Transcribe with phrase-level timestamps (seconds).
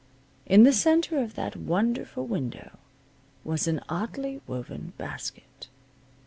[0.47, 2.79] In the center of that wonderful window
[3.43, 5.67] was an oddly woven basket.